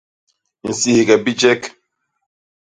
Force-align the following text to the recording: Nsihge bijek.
Nsihge 0.67 1.15
bijek. 1.25 1.63